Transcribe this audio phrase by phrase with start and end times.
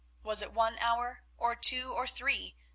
[0.23, 2.55] Was it one hour, or two or three?